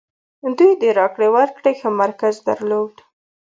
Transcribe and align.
دوی 0.57 0.71
د 0.81 0.83
راکړې 0.99 1.27
ورکړې 1.35 1.71
ښه 1.79 1.89
مرکز 2.01 2.35
درلود. 2.47 2.95